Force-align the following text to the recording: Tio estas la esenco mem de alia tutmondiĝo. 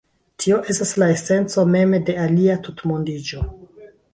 Tio 0.43 0.55
estas 0.73 0.93
la 1.03 1.09
esenco 1.17 1.67
mem 1.75 1.93
de 2.09 2.17
alia 2.25 2.57
tutmondiĝo. 2.69 3.47